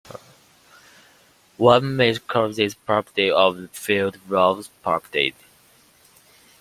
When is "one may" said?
1.57-2.17